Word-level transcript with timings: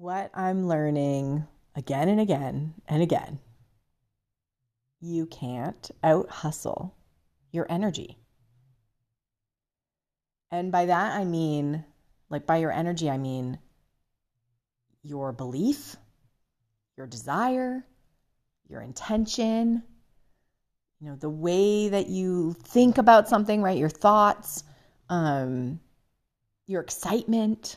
what 0.00 0.30
I'm 0.32 0.66
learning 0.66 1.46
again 1.76 2.08
and 2.08 2.18
again 2.18 2.72
and 2.88 3.02
again 3.02 3.38
you 4.98 5.26
can't 5.26 5.90
out 6.02 6.30
hustle 6.30 6.94
your 7.52 7.66
energy. 7.68 8.16
And 10.50 10.72
by 10.72 10.86
that, 10.86 11.12
I 11.12 11.24
mean, 11.24 11.84
like, 12.30 12.46
by 12.46 12.56
your 12.56 12.72
energy, 12.72 13.10
I 13.10 13.18
mean 13.18 13.58
your 15.02 15.32
belief, 15.32 15.96
your 16.96 17.06
desire, 17.06 17.84
your 18.68 18.80
intention, 18.80 19.82
you 20.98 21.08
know, 21.10 21.16
the 21.16 21.28
way 21.28 21.90
that 21.90 22.08
you 22.08 22.54
think 22.54 22.96
about 22.96 23.28
something, 23.28 23.60
right? 23.60 23.78
Your 23.78 23.90
thoughts, 23.90 24.64
um, 25.10 25.78
your 26.66 26.80
excitement. 26.80 27.76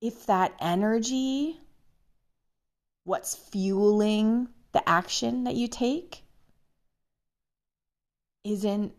If 0.00 0.26
that 0.26 0.54
energy, 0.60 1.60
what's 3.04 3.34
fueling 3.34 4.48
the 4.72 4.86
action 4.88 5.44
that 5.44 5.54
you 5.54 5.68
take 5.68 6.22
isn't 8.44 8.92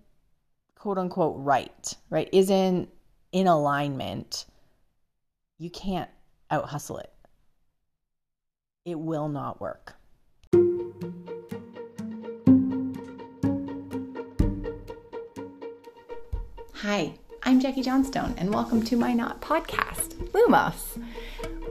quote 0.76 0.98
unquote 0.98 1.36
right, 1.38 1.95
right? 2.09 2.30
Isn't 2.31 2.89
in 3.31 3.48
alignment, 3.48 4.45
you 5.58 5.70
can't 5.70 6.09
out 6.50 6.70
hustle 6.70 6.98
it. 7.00 7.12
It 8.86 9.00
will 9.00 9.27
not 9.27 9.59
work. 9.59 9.95
Hi, 16.75 17.16
I'm 17.48 17.59
Jackie 17.59 17.84
Johnstone, 17.84 18.34
and 18.40 18.52
welcome 18.52 18.81
to 18.85 18.98
my 18.98 19.13
Not 19.13 19.40
podcast, 19.40 20.16
Lumos, 20.31 20.99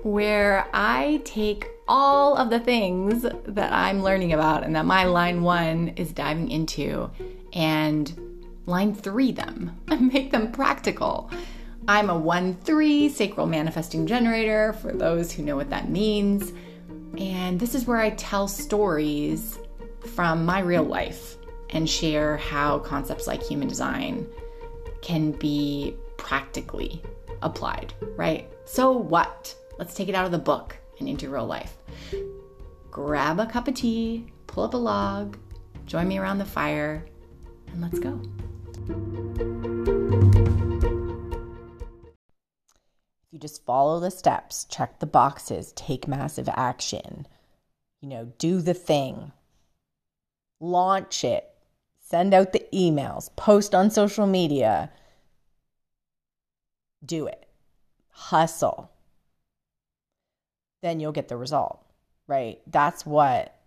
where 0.04 0.68
I 0.72 1.20
take 1.24 1.68
all 1.88 2.36
of 2.36 2.48
the 2.48 2.60
things 2.60 3.22
that 3.22 3.72
I'm 3.72 4.00
learning 4.00 4.32
about 4.32 4.62
and 4.62 4.76
that 4.76 4.86
my 4.86 5.04
line 5.04 5.42
one 5.42 5.88
is 5.96 6.12
diving 6.12 6.48
into 6.48 7.10
and 7.52 8.16
line 8.66 8.94
three 8.94 9.32
them 9.32 9.76
and 9.88 10.06
make 10.12 10.30
them 10.30 10.52
practical. 10.52 11.28
I'm 11.88 12.08
a 12.08 12.16
1 12.16 12.54
3 12.54 13.08
sacral 13.08 13.48
manifesting 13.48 14.06
generator 14.06 14.74
for 14.74 14.92
those 14.92 15.32
who 15.32 15.42
know 15.42 15.56
what 15.56 15.70
that 15.70 15.90
means. 15.90 16.52
And 17.18 17.58
this 17.58 17.74
is 17.74 17.84
where 17.84 17.98
I 17.98 18.10
tell 18.10 18.46
stories 18.46 19.58
from 20.14 20.46
my 20.46 20.60
real 20.60 20.84
life 20.84 21.36
and 21.70 21.90
share 21.90 22.36
how 22.36 22.78
concepts 22.78 23.26
like 23.26 23.42
human 23.42 23.66
design 23.66 24.28
can 25.04 25.32
be 25.32 25.94
practically 26.16 27.00
applied, 27.42 27.92
right? 28.16 28.48
So 28.64 28.90
what? 28.90 29.54
Let's 29.78 29.94
take 29.94 30.08
it 30.08 30.14
out 30.14 30.24
of 30.24 30.32
the 30.32 30.38
book 30.38 30.76
and 30.98 31.06
into 31.08 31.28
real 31.28 31.46
life. 31.46 31.76
Grab 32.90 33.38
a 33.38 33.46
cup 33.46 33.68
of 33.68 33.74
tea, 33.74 34.26
pull 34.46 34.64
up 34.64 34.72
a 34.72 34.78
log, 34.78 35.36
join 35.84 36.08
me 36.08 36.16
around 36.16 36.38
the 36.38 36.44
fire, 36.46 37.04
and 37.70 37.82
let's 37.82 37.98
go. 37.98 38.18
If 43.26 43.32
you 43.32 43.38
just 43.38 43.62
follow 43.66 44.00
the 44.00 44.10
steps, 44.10 44.64
check 44.70 45.00
the 45.00 45.06
boxes, 45.06 45.72
take 45.72 46.08
massive 46.08 46.48
action, 46.48 47.26
you 48.00 48.08
know, 48.08 48.32
do 48.38 48.62
the 48.62 48.74
thing, 48.74 49.32
launch 50.60 51.24
it, 51.24 51.53
send 52.04 52.32
out 52.32 52.52
the 52.52 52.64
emails, 52.72 53.34
post 53.36 53.74
on 53.74 53.90
social 53.90 54.26
media, 54.26 54.92
do 57.04 57.26
it, 57.26 57.48
hustle 58.10 58.90
then 60.84 61.00
you'll 61.00 61.12
get 61.12 61.28
the 61.28 61.36
result, 61.36 61.82
right? 62.28 62.60
That's 62.66 63.06
what 63.06 63.58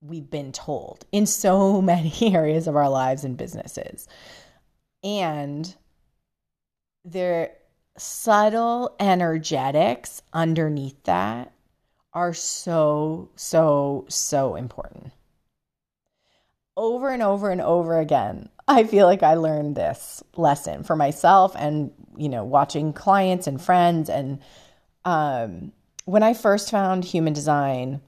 we've 0.00 0.28
been 0.28 0.50
told 0.50 1.06
in 1.12 1.24
so 1.24 1.80
many 1.92 2.34
areas 2.34 2.66
of 2.66 2.74
our 2.74 2.90
lives 2.90 3.24
and 3.24 3.36
businesses. 3.36 4.08
And 5.04 5.72
there 7.04 7.52
subtle 7.96 8.96
energetics 8.98 10.22
underneath 10.32 11.00
that 11.04 11.52
are 12.12 12.34
so 12.34 13.30
so 13.36 14.04
so 14.08 14.56
important. 14.56 15.12
Over 16.76 17.10
and 17.10 17.22
over 17.22 17.50
and 17.50 17.60
over 17.60 17.98
again, 17.98 18.48
I 18.66 18.84
feel 18.84 19.06
like 19.06 19.22
I 19.22 19.34
learned 19.34 19.76
this 19.76 20.22
lesson 20.36 20.84
for 20.84 20.96
myself 20.96 21.54
and 21.56 21.92
you 22.16 22.28
know 22.28 22.44
watching 22.44 22.92
clients 22.92 23.46
and 23.46 23.60
friends 23.60 24.08
and 24.08 24.38
um 25.04 25.72
when 26.04 26.22
I 26.22 26.34
first 26.34 26.70
found 26.70 27.04
human 27.04 27.32
design 27.32 28.00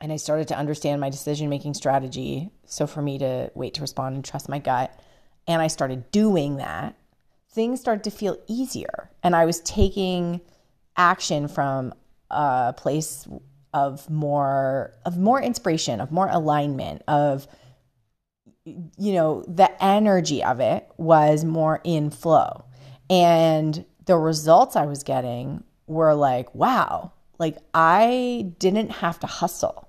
and 0.00 0.12
I 0.12 0.16
started 0.16 0.48
to 0.48 0.58
understand 0.58 1.00
my 1.00 1.10
decision 1.10 1.48
making 1.48 1.74
strategy, 1.74 2.50
so 2.66 2.86
for 2.86 3.00
me 3.02 3.18
to 3.18 3.50
wait 3.54 3.74
to 3.74 3.80
respond 3.80 4.16
and 4.16 4.24
trust 4.24 4.48
my 4.48 4.58
gut, 4.58 4.98
and 5.46 5.62
I 5.62 5.68
started 5.68 6.10
doing 6.10 6.56
that, 6.56 6.96
things 7.52 7.80
started 7.80 8.04
to 8.04 8.10
feel 8.10 8.36
easier. 8.48 9.10
And 9.22 9.36
I 9.36 9.44
was 9.44 9.60
taking 9.60 10.40
action 10.96 11.46
from 11.46 11.94
a 12.30 12.74
place 12.76 13.28
of 13.72 14.10
more 14.10 14.92
of 15.06 15.18
more 15.18 15.40
inspiration, 15.40 16.00
of 16.00 16.10
more 16.10 16.28
alignment, 16.28 17.02
of 17.06 17.46
you 18.64 19.12
know, 19.12 19.44
the 19.48 19.70
energy 19.82 20.42
of 20.42 20.60
it 20.60 20.88
was 20.96 21.44
more 21.44 21.80
in 21.84 22.10
flow. 22.10 22.64
And 23.10 23.84
the 24.06 24.16
results 24.16 24.76
I 24.76 24.86
was 24.86 25.02
getting 25.02 25.64
were 25.86 26.14
like, 26.14 26.54
wow, 26.54 27.12
like 27.38 27.58
I 27.74 28.52
didn't 28.58 28.90
have 28.90 29.18
to 29.20 29.26
hustle 29.26 29.88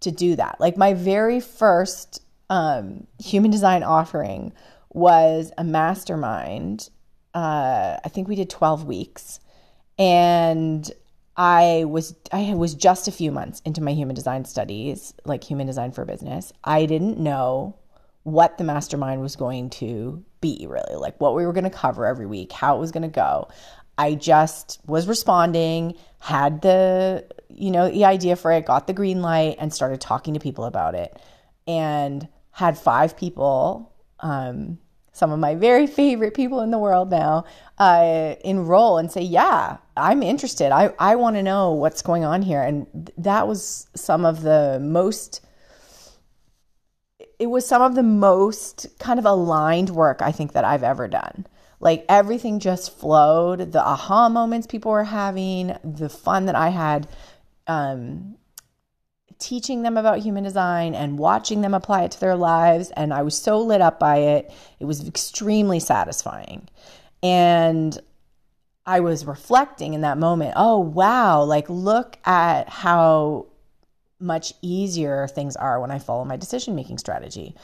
to 0.00 0.10
do 0.10 0.36
that. 0.36 0.60
Like 0.60 0.76
my 0.76 0.94
very 0.94 1.40
first 1.40 2.22
um, 2.50 3.06
human 3.18 3.50
design 3.50 3.82
offering 3.82 4.52
was 4.90 5.52
a 5.58 5.64
mastermind. 5.64 6.90
Uh, 7.34 7.96
I 8.04 8.08
think 8.08 8.28
we 8.28 8.36
did 8.36 8.50
12 8.50 8.84
weeks. 8.84 9.40
And 9.98 10.90
I 11.38 11.84
was 11.86 12.14
I 12.32 12.54
was 12.54 12.74
just 12.74 13.08
a 13.08 13.12
few 13.12 13.30
months 13.30 13.60
into 13.64 13.82
my 13.82 13.92
human 13.92 14.14
design 14.14 14.44
studies, 14.46 15.12
like 15.24 15.44
human 15.44 15.66
design 15.66 15.92
for 15.92 16.04
business. 16.04 16.52
I 16.64 16.86
didn't 16.86 17.18
know 17.18 17.76
what 18.26 18.58
the 18.58 18.64
mastermind 18.64 19.20
was 19.20 19.36
going 19.36 19.70
to 19.70 20.20
be 20.40 20.66
really, 20.68 20.96
like 20.96 21.20
what 21.20 21.36
we 21.36 21.46
were 21.46 21.52
going 21.52 21.62
to 21.62 21.70
cover 21.70 22.04
every 22.04 22.26
week, 22.26 22.50
how 22.50 22.76
it 22.76 22.80
was 22.80 22.90
going 22.90 23.04
to 23.04 23.08
go. 23.08 23.48
I 23.98 24.16
just 24.16 24.80
was 24.84 25.06
responding, 25.06 25.94
had 26.18 26.60
the, 26.60 27.24
you 27.48 27.70
know, 27.70 27.88
the 27.88 28.04
idea 28.04 28.34
for 28.34 28.50
it, 28.50 28.66
got 28.66 28.88
the 28.88 28.92
green 28.92 29.22
light, 29.22 29.54
and 29.60 29.72
started 29.72 30.00
talking 30.00 30.34
to 30.34 30.40
people 30.40 30.64
about 30.64 30.96
it. 30.96 31.16
And 31.68 32.26
had 32.50 32.76
five 32.76 33.16
people, 33.16 33.94
um, 34.18 34.78
some 35.12 35.30
of 35.30 35.38
my 35.38 35.54
very 35.54 35.86
favorite 36.00 36.34
people 36.34 36.62
in 36.62 36.72
the 36.72 36.78
world 36.78 37.12
now, 37.12 37.44
uh, 37.78 38.34
enroll 38.44 38.98
and 38.98 39.12
say, 39.12 39.22
Yeah, 39.22 39.76
I'm 39.96 40.24
interested. 40.24 40.72
I, 40.72 40.92
I 40.98 41.14
want 41.14 41.36
to 41.36 41.44
know 41.44 41.70
what's 41.70 42.02
going 42.02 42.24
on 42.24 42.42
here. 42.42 42.60
And 42.60 43.12
that 43.18 43.46
was 43.46 43.86
some 43.94 44.24
of 44.24 44.42
the 44.42 44.80
most 44.82 45.45
it 47.38 47.46
was 47.46 47.66
some 47.66 47.82
of 47.82 47.94
the 47.94 48.02
most 48.02 48.86
kind 48.98 49.18
of 49.18 49.26
aligned 49.26 49.90
work 49.90 50.22
I 50.22 50.32
think 50.32 50.52
that 50.52 50.64
I've 50.64 50.82
ever 50.82 51.06
done. 51.08 51.46
Like 51.80 52.06
everything 52.08 52.58
just 52.58 52.96
flowed. 52.98 53.72
The 53.72 53.84
aha 53.84 54.28
moments 54.28 54.66
people 54.66 54.90
were 54.90 55.04
having, 55.04 55.76
the 55.84 56.08
fun 56.08 56.46
that 56.46 56.54
I 56.54 56.70
had 56.70 57.06
um, 57.66 58.36
teaching 59.38 59.82
them 59.82 59.98
about 59.98 60.20
human 60.20 60.44
design 60.44 60.94
and 60.94 61.18
watching 61.18 61.60
them 61.60 61.74
apply 61.74 62.04
it 62.04 62.12
to 62.12 62.20
their 62.20 62.36
lives. 62.36 62.90
And 62.92 63.12
I 63.12 63.22
was 63.22 63.36
so 63.36 63.60
lit 63.60 63.82
up 63.82 63.98
by 63.98 64.18
it. 64.18 64.52
It 64.80 64.86
was 64.86 65.06
extremely 65.06 65.80
satisfying. 65.80 66.68
And 67.22 67.98
I 68.86 69.00
was 69.00 69.26
reflecting 69.26 69.94
in 69.94 70.00
that 70.02 70.16
moment, 70.16 70.54
oh, 70.56 70.78
wow, 70.78 71.42
like 71.42 71.68
look 71.68 72.18
at 72.24 72.68
how 72.68 73.46
much 74.18 74.54
easier 74.62 75.28
things 75.28 75.56
are 75.56 75.80
when 75.80 75.90
I 75.90 75.98
follow 75.98 76.24
my 76.24 76.36
decision 76.36 76.74
making 76.74 76.98
strategy. 76.98 77.54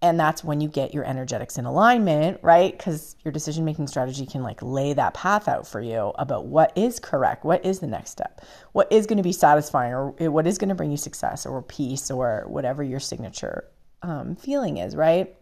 And 0.00 0.20
that's 0.20 0.44
when 0.44 0.60
you 0.60 0.68
get 0.68 0.94
your 0.94 1.04
energetics 1.04 1.58
in 1.58 1.64
alignment, 1.64 2.38
right? 2.42 2.76
Because 2.76 3.16
your 3.24 3.32
decision 3.32 3.64
making 3.64 3.88
strategy 3.88 4.26
can 4.26 4.44
like 4.44 4.62
lay 4.62 4.92
that 4.92 5.14
path 5.14 5.48
out 5.48 5.66
for 5.66 5.80
you 5.80 6.12
about 6.16 6.46
what 6.46 6.72
is 6.76 7.00
correct, 7.00 7.44
what 7.44 7.64
is 7.64 7.80
the 7.80 7.88
next 7.88 8.10
step, 8.10 8.40
what 8.72 8.92
is 8.92 9.06
going 9.06 9.16
to 9.16 9.24
be 9.24 9.32
satisfying, 9.32 9.92
or 9.92 10.10
what 10.30 10.46
is 10.46 10.56
going 10.56 10.68
to 10.68 10.76
bring 10.76 10.92
you 10.92 10.96
success 10.96 11.46
or 11.46 11.62
peace 11.62 12.12
or 12.12 12.44
whatever 12.46 12.84
your 12.84 13.00
signature 13.00 13.64
um, 14.02 14.36
feeling 14.36 14.76
is, 14.76 14.94
right? 14.94 15.34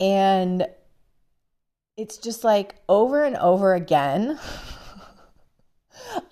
And 0.00 0.66
it's 1.96 2.16
just 2.18 2.42
like 2.42 2.76
over 2.88 3.24
and 3.24 3.36
over 3.36 3.74
again. 3.74 4.38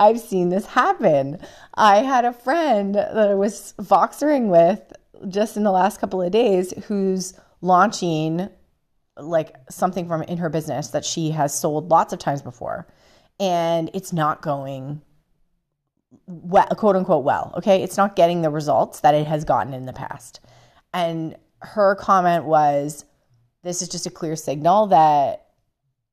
I've 0.00 0.20
seen 0.20 0.48
this 0.48 0.66
happen. 0.66 1.38
I 1.74 1.98
had 1.98 2.24
a 2.24 2.32
friend 2.32 2.94
that 2.94 3.16
I 3.16 3.34
was 3.34 3.74
voxering 3.78 4.48
with 4.48 4.92
just 5.28 5.56
in 5.56 5.64
the 5.64 5.72
last 5.72 6.00
couple 6.00 6.22
of 6.22 6.30
days 6.30 6.72
who's 6.86 7.34
launching 7.60 8.48
like 9.18 9.56
something 9.70 10.06
from 10.06 10.22
in 10.22 10.38
her 10.38 10.50
business 10.50 10.88
that 10.88 11.04
she 11.04 11.30
has 11.30 11.58
sold 11.58 11.88
lots 11.88 12.12
of 12.12 12.18
times 12.18 12.42
before 12.42 12.86
and 13.40 13.90
it's 13.94 14.12
not 14.12 14.42
going 14.42 15.00
well, 16.26 16.66
quote 16.66 16.96
unquote 16.96 17.24
well. 17.24 17.52
Okay. 17.56 17.82
It's 17.82 17.96
not 17.96 18.16
getting 18.16 18.42
the 18.42 18.50
results 18.50 19.00
that 19.00 19.14
it 19.14 19.26
has 19.26 19.44
gotten 19.44 19.74
in 19.74 19.86
the 19.86 19.92
past. 19.92 20.40
And 20.92 21.36
her 21.60 21.94
comment 21.94 22.44
was, 22.44 23.04
This 23.62 23.82
is 23.82 23.88
just 23.88 24.06
a 24.06 24.10
clear 24.10 24.36
signal 24.36 24.88
that 24.88 25.45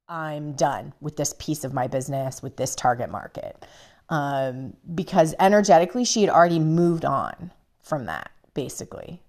I'm 0.08 0.54
done 0.54 0.94
with 1.02 1.16
this 1.16 1.34
piece 1.40 1.64
of 1.64 1.74
my 1.74 1.88
business, 1.88 2.42
with 2.42 2.58
this 2.58 2.76
target 2.76 3.10
market. 3.10 3.66
Um, 4.10 4.74
because 4.94 5.34
energetically, 5.40 6.06
she 6.06 6.22
had 6.22 6.30
already 6.30 6.60
moved 6.60 7.06
on 7.06 7.52
from 7.82 8.06
that, 8.06 8.32
basically. 8.54 9.22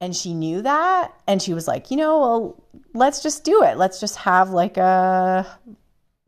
And 0.00 0.14
she 0.14 0.32
knew 0.32 0.62
that. 0.62 1.12
And 1.26 1.42
she 1.42 1.54
was 1.54 1.68
like, 1.68 1.90
you 1.90 1.96
know, 1.96 2.18
well, 2.18 2.64
let's 2.94 3.22
just 3.22 3.44
do 3.44 3.62
it. 3.62 3.76
Let's 3.76 4.00
just 4.00 4.16
have 4.16 4.50
like 4.50 4.76
a 4.76 5.46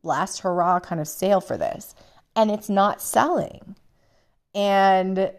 last 0.03 0.41
hurrah 0.41 0.81
kind 0.81 1.01
of 1.01 1.09
sale 1.09 1.41
for 1.41 1.57
this. 1.57 1.95
And 2.37 2.51
it's 2.51 2.69
not 2.69 3.01
selling. 3.01 3.77
And 4.55 5.33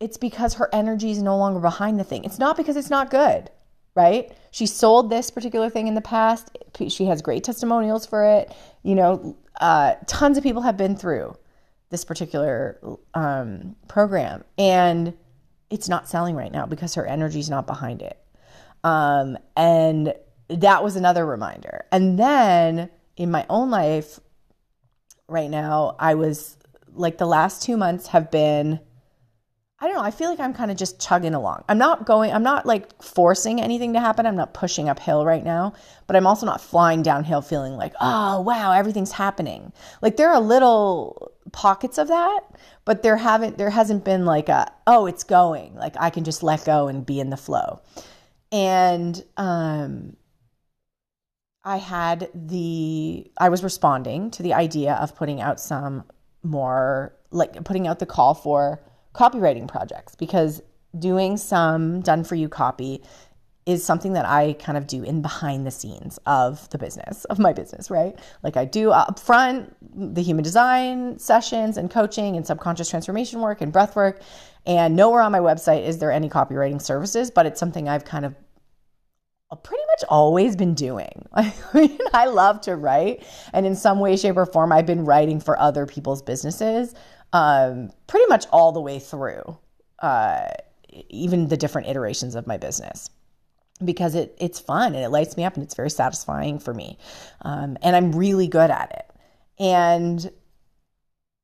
it's 0.00 0.16
because 0.16 0.54
her 0.54 0.68
energy 0.72 1.10
is 1.10 1.22
no 1.22 1.36
longer 1.36 1.60
behind 1.60 1.98
the 1.98 2.04
thing. 2.04 2.24
It's 2.24 2.38
not 2.38 2.56
because 2.56 2.76
it's 2.76 2.90
not 2.90 3.10
good, 3.10 3.50
right? 3.96 4.30
She 4.52 4.66
sold 4.66 5.10
this 5.10 5.30
particular 5.30 5.68
thing 5.68 5.88
in 5.88 5.94
the 5.94 6.00
past. 6.00 6.56
She 6.88 7.06
has 7.06 7.22
great 7.22 7.42
testimonials 7.42 8.06
for 8.06 8.24
it. 8.24 8.54
You 8.84 8.94
know, 8.94 9.36
uh, 9.60 9.94
tons 10.06 10.38
of 10.38 10.44
people 10.44 10.62
have 10.62 10.76
been 10.76 10.96
through 10.96 11.36
this 11.88 12.04
particular 12.04 12.78
um, 13.14 13.74
program. 13.88 14.44
And 14.58 15.14
it's 15.70 15.88
not 15.88 16.08
selling 16.08 16.36
right 16.36 16.52
now 16.52 16.66
because 16.66 16.94
her 16.94 17.06
energy 17.06 17.40
is 17.40 17.50
not 17.50 17.66
behind 17.66 18.02
it. 18.02 18.22
Um, 18.84 19.38
and 19.56 20.14
that 20.48 20.84
was 20.84 20.94
another 20.94 21.26
reminder. 21.26 21.86
And 21.90 22.18
then 22.18 22.90
in 23.16 23.30
my 23.30 23.46
own 23.48 23.70
life 23.70 24.20
right 25.26 25.50
now, 25.50 25.96
I 25.98 26.14
was 26.14 26.56
like 26.92 27.18
the 27.18 27.26
last 27.26 27.62
two 27.62 27.76
months 27.76 28.08
have 28.08 28.30
been 28.30 28.78
I 29.78 29.86
don't 29.86 29.96
know. 29.96 30.02
I 30.02 30.10
feel 30.10 30.30
like 30.30 30.40
I'm 30.40 30.54
kind 30.54 30.70
of 30.70 30.78
just 30.78 30.98
chugging 30.98 31.34
along. 31.34 31.62
I'm 31.68 31.76
not 31.76 32.06
going, 32.06 32.32
I'm 32.32 32.42
not 32.42 32.64
like 32.64 33.02
forcing 33.02 33.60
anything 33.60 33.92
to 33.92 34.00
happen. 34.00 34.24
I'm 34.24 34.36
not 34.36 34.54
pushing 34.54 34.88
uphill 34.88 35.26
right 35.26 35.44
now, 35.44 35.74
but 36.06 36.16
I'm 36.16 36.26
also 36.26 36.46
not 36.46 36.62
flying 36.62 37.02
downhill 37.02 37.42
feeling 37.42 37.74
like, 37.74 37.92
oh, 38.00 38.40
wow, 38.40 38.72
everything's 38.72 39.12
happening. 39.12 39.74
Like 40.00 40.16
there 40.16 40.30
are 40.30 40.40
little 40.40 41.30
pockets 41.52 41.98
of 41.98 42.08
that, 42.08 42.40
but 42.86 43.02
there 43.02 43.18
haven't, 43.18 43.58
there 43.58 43.68
hasn't 43.68 44.02
been 44.02 44.24
like 44.24 44.48
a, 44.48 44.72
oh, 44.86 45.04
it's 45.04 45.24
going. 45.24 45.74
Like 45.74 45.94
I 46.00 46.08
can 46.08 46.24
just 46.24 46.42
let 46.42 46.64
go 46.64 46.88
and 46.88 47.04
be 47.04 47.20
in 47.20 47.28
the 47.28 47.36
flow. 47.36 47.82
And, 48.50 49.22
um, 49.36 50.16
I 51.64 51.76
had 51.76 52.30
the, 52.32 53.30
I 53.36 53.50
was 53.50 53.62
responding 53.62 54.30
to 54.30 54.42
the 54.42 54.54
idea 54.54 54.94
of 54.94 55.14
putting 55.16 55.42
out 55.42 55.60
some 55.60 56.04
more, 56.42 57.14
like 57.30 57.62
putting 57.64 57.86
out 57.86 57.98
the 57.98 58.06
call 58.06 58.32
for 58.32 58.80
copywriting 59.16 59.66
projects 59.66 60.14
because 60.14 60.62
doing 60.98 61.36
some 61.36 62.00
done 62.00 62.24
for 62.24 62.34
you 62.34 62.48
copy 62.48 63.02
is 63.66 63.84
something 63.84 64.12
that 64.12 64.24
I 64.24 64.52
kind 64.54 64.78
of 64.78 64.86
do 64.86 65.02
in 65.02 65.22
behind 65.22 65.66
the 65.66 65.72
scenes 65.72 66.20
of 66.24 66.70
the 66.70 66.78
business, 66.78 67.24
of 67.24 67.40
my 67.40 67.52
business, 67.52 67.90
right? 67.90 68.16
Like 68.44 68.56
I 68.56 68.64
do 68.64 68.92
up 68.92 69.18
front 69.18 69.74
the 70.14 70.22
human 70.22 70.44
design 70.44 71.18
sessions 71.18 71.76
and 71.76 71.90
coaching 71.90 72.36
and 72.36 72.46
subconscious 72.46 72.88
transformation 72.88 73.40
work 73.40 73.60
and 73.60 73.72
breath 73.72 73.96
work. 73.96 74.22
And 74.66 74.94
nowhere 74.94 75.20
on 75.20 75.32
my 75.32 75.40
website 75.40 75.84
is 75.84 75.98
there 75.98 76.12
any 76.12 76.28
copywriting 76.28 76.80
services, 76.80 77.30
but 77.30 77.44
it's 77.44 77.58
something 77.58 77.88
I've 77.88 78.04
kind 78.04 78.24
of 78.24 78.36
pretty 79.62 79.82
much 79.88 80.04
always 80.08 80.54
been 80.54 80.74
doing. 80.74 81.26
I 81.34 81.52
mean, 81.74 81.98
I 82.12 82.26
love 82.26 82.60
to 82.62 82.76
write. 82.76 83.24
And 83.52 83.66
in 83.66 83.74
some 83.74 83.98
way, 83.98 84.16
shape, 84.16 84.36
or 84.36 84.46
form, 84.46 84.72
I've 84.72 84.86
been 84.86 85.04
writing 85.04 85.40
for 85.40 85.58
other 85.58 85.86
people's 85.86 86.22
businesses 86.22 86.94
um, 87.36 87.90
pretty 88.06 88.24
much 88.28 88.46
all 88.50 88.72
the 88.72 88.80
way 88.80 88.98
through, 88.98 89.58
uh, 89.98 90.48
even 91.10 91.48
the 91.48 91.56
different 91.58 91.86
iterations 91.86 92.34
of 92.34 92.46
my 92.46 92.56
business 92.56 93.10
because 93.84 94.14
it 94.14 94.34
it's 94.40 94.58
fun 94.58 94.94
and 94.94 95.04
it 95.04 95.10
lights 95.10 95.36
me 95.36 95.44
up 95.44 95.52
and 95.54 95.62
it's 95.62 95.74
very 95.74 95.90
satisfying 95.90 96.58
for 96.58 96.72
me, 96.72 96.96
um, 97.42 97.76
and 97.82 97.94
I'm 97.94 98.12
really 98.12 98.48
good 98.48 98.70
at 98.70 98.90
it. 98.90 99.20
And 99.62 100.30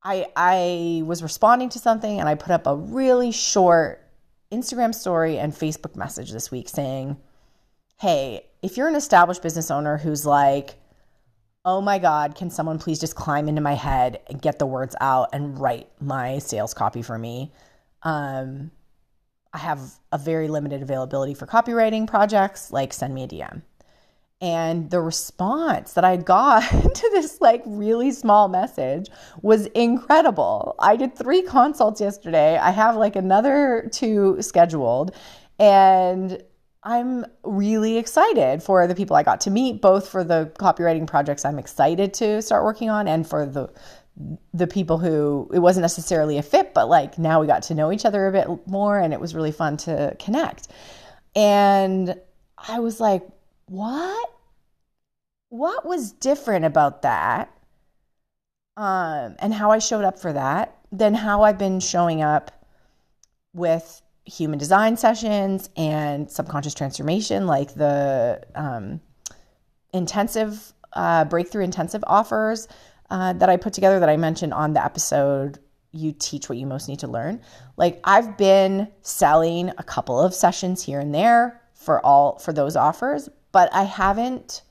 I 0.03 0.29
I 0.35 1.03
was 1.05 1.23
responding 1.23 1.69
to 1.71 1.79
something 1.79 2.19
and 2.19 2.27
I 2.27 2.37
put 2.37 2.53
up 2.53 2.67
a 2.67 2.75
really 2.75 3.31
short 3.31 4.03
Instagram 4.51 4.95
story 4.95 5.37
and 5.37 5.53
Facebook 5.53 5.95
message 5.95 6.33
this 6.33 6.51
week 6.51 6.71
saying, 6.71 7.19
"Hey, 8.01 8.47
if 8.63 8.79
you're 8.79 8.89
an 8.89 8.95
established 8.95 9.43
business 9.43 9.71
owner 9.71 9.99
who's 9.99 10.25
like." 10.25 10.77
Oh 11.65 11.81
my 11.81 11.99
God, 11.99 12.35
can 12.35 12.51
someone 12.51 12.79
please 12.79 12.99
just 12.99 13.15
climb 13.15 13.49
into 13.49 13.61
my 13.61 13.75
head 13.75 14.21
and 14.29 14.43
get 14.43 14.59
the 14.59 14.67
words 14.67 14.97
out 15.01 15.29
and 15.33 15.59
write 15.59 15.89
my 16.01 16.39
sales 16.39 16.75
copy 16.75 17.03
for 17.03 17.19
me? 17.19 17.53
Um, 18.03 18.71
I 19.53 19.59
have 19.59 19.81
a 20.11 20.19
very 20.19 20.49
limited 20.49 20.83
availability 20.83 21.35
for 21.35 21.47
copywriting 21.47 22.09
projects, 22.09 22.73
like 22.73 22.93
send 22.93 23.15
me 23.15 23.25
a 23.25 23.29
DM. 23.29 23.63
And 24.41 24.91
the 24.91 25.01
response 25.01 25.93
that 25.93 26.05
I 26.05 26.17
got 26.17 26.63
to 26.95 27.11
this 27.13 27.41
like 27.41 27.63
really 27.65 28.11
small 28.11 28.49
message 28.49 29.09
was 29.41 29.67
incredible. 29.67 30.75
I 30.81 30.97
did 30.97 31.17
three 31.17 31.43
consults 31.43 32.01
yesterday. 32.01 32.59
I 32.59 32.71
have 32.71 32.97
like 32.97 33.15
another 33.15 33.89
two 33.93 34.43
scheduled. 34.43 35.15
And 35.61 36.43
I'm 36.85 37.25
really 37.45 37.97
excited 37.97 38.63
for 38.63 38.87
the 38.87 38.95
people 38.95 39.15
I 39.15 39.23
got 39.23 39.41
to 39.43 39.51
meet, 39.51 39.81
both 39.81 40.09
for 40.09 40.25
the 40.25 40.53
copywriting 40.59 41.07
projects 41.07 41.45
I'm 41.45 41.59
excited 41.59 42.13
to 42.15 42.43
start 42.43 42.65
working 42.65 42.91
on 42.91 43.07
and 43.07 43.27
for 43.27 43.47
the 43.47 43.73
the 44.53 44.67
people 44.67 44.99
who 44.99 45.49
it 45.55 45.61
wasn't 45.61 45.83
necessarily 45.83 46.37
a 46.37 46.43
fit, 46.43 46.75
but 46.75 46.89
like 46.89 47.19
now 47.19 47.41
we 47.41 47.47
got 47.47 47.63
to 47.63 47.75
know 47.75 47.91
each 47.91 48.05
other 48.05 48.27
a 48.27 48.33
bit 48.33 48.47
more 48.67 48.99
and 48.99 49.15
it 49.15 49.21
was 49.21 49.35
really 49.35 49.53
fun 49.53 49.79
to 49.79 50.15
connect. 50.19 50.69
And 51.35 52.21
I 52.59 52.81
was 52.81 53.01
like, 53.01 53.27
what? 53.67 54.31
What 55.49 55.87
was 55.87 56.13
different 56.13 56.67
about 56.67 57.03
that? 57.03 57.51
Um, 58.77 59.37
and 59.39 59.55
how 59.55 59.71
I 59.71 59.79
showed 59.79 60.05
up 60.05 60.19
for 60.19 60.33
that 60.33 60.79
than 60.91 61.15
how 61.15 61.43
I've 61.43 61.59
been 61.59 61.81
showing 61.81 62.23
up 62.23 62.67
with 63.55 64.03
human 64.25 64.59
design 64.59 64.97
sessions 64.97 65.69
and 65.77 66.31
subconscious 66.31 66.75
transformation, 66.75 67.47
like 67.47 67.75
the 67.75 68.43
um, 68.55 69.01
intensive 69.93 70.73
uh, 70.93 71.25
breakthrough 71.25 71.65
intensive 71.65 72.05
offers 72.07 72.69
uh, 73.11 73.33
that 73.35 73.49
I 73.49 73.57
put 73.57 73.73
together 73.73 74.01
that 74.01 74.09
I 74.09 74.17
mentioned 74.17 74.55
on 74.55 74.73
the 74.73 74.85
episode. 74.85 75.59
You 75.91 76.13
teach 76.13 76.49
what 76.49 76.59
you 76.59 76.67
most 76.67 76.89
need 76.89 77.01
to 77.01 77.09
learn. 77.09 77.41
Like 77.77 78.01
I've 78.05 78.39
been 78.39 78.89
selling 79.03 79.71
a 79.71 79.83
couple 79.83 80.21
of 80.21 80.35
sessions 80.35 80.83
here 80.83 81.01
and 81.01 81.15
there 81.15 81.61
for 81.75 82.05
all 82.05 82.39
for 82.39 82.53
those 82.53 82.77
offers, 82.77 83.29
but 83.51 83.73
I 83.75 83.83
haven't 83.83 84.63